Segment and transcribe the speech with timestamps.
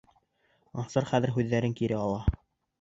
[0.85, 2.29] Ансар хәҙер һүҙҙәрен кире ала.